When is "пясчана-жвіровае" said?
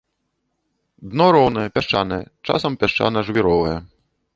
2.85-3.77